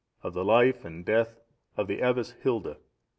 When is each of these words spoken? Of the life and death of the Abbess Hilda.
Of 0.23 0.33
the 0.33 0.43
life 0.43 0.83
and 0.83 1.05
death 1.05 1.37
of 1.77 1.85
the 1.85 1.99
Abbess 2.01 2.31
Hilda. 2.41 2.77